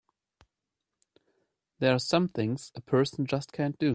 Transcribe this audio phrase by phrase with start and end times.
[1.77, 3.89] There are some things a person just can't do!